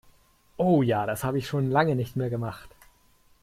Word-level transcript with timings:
Oh 0.57 0.81
ja, 0.81 1.05
das 1.05 1.23
habe 1.23 1.37
ich 1.37 1.45
schon 1.47 1.69
lange 1.69 1.95
nicht 1.95 2.15
mehr 2.15 2.31
gemacht! 2.31 2.71